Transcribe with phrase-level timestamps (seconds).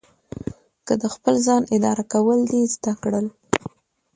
[0.85, 3.25] که د خپل ځان اداره کول دې زده کړل.